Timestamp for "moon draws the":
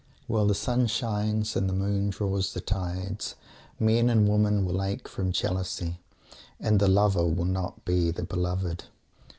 1.75-2.59